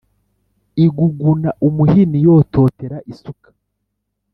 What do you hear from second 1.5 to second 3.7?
umuhini yototera isuka.